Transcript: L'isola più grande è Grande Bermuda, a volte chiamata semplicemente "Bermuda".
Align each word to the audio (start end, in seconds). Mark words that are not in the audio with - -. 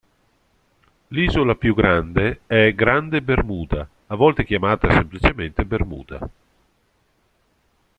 L'isola 1.09 1.53
più 1.53 1.75
grande 1.75 2.39
è 2.47 2.73
Grande 2.73 3.21
Bermuda, 3.21 3.87
a 4.07 4.15
volte 4.15 4.43
chiamata 4.45 4.89
semplicemente 4.89 5.63
"Bermuda". 5.63 6.27